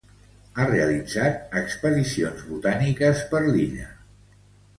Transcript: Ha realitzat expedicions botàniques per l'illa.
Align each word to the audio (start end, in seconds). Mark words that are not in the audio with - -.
Ha 0.55 0.63
realitzat 0.69 1.53
expedicions 1.61 2.41
botàniques 2.55 3.23
per 3.35 3.45
l'illa. 3.51 3.93